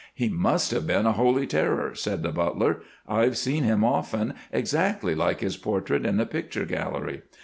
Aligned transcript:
"He 0.15 0.29
must 0.29 0.71
have 0.71 0.87
been 0.87 1.05
a 1.05 1.11
holy 1.11 1.45
terror," 1.45 1.93
said 1.93 2.23
the 2.23 2.31
butler. 2.31 2.81
"I've 3.07 3.37
seen 3.37 3.63
him 3.63 3.83
often, 3.83 4.33
exactly 4.51 5.13
like 5.13 5.41
his 5.41 5.57
portrait 5.57 6.07
in 6.07 6.17
the 6.17 6.25
picture 6.25 6.65
gallery. 6.65 7.21